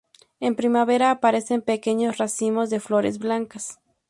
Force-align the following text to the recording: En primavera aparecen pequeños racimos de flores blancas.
En 0.39 0.55
primavera 0.55 1.11
aparecen 1.11 1.61
pequeños 1.61 2.17
racimos 2.17 2.71
de 2.71 2.79
flores 2.79 3.19
blancas. 3.19 3.77